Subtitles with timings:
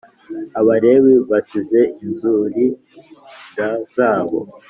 [0.59, 2.63] Abalewi basize inzuri
[3.55, 3.57] d
[3.95, 4.39] zabo